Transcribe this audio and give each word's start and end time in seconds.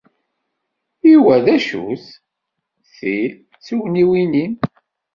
I 1.11 1.13
wa, 1.23 1.35
d 1.45 1.47
acu-t? 1.55 2.05
Ti 2.95 3.17
d 3.31 3.35
tugniwin-nnem. 3.65 4.53